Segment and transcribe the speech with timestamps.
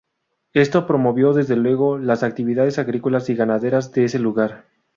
[0.55, 4.65] Esto promovió, desde luego las actividades agrícolas y ganaderas de ese lugar.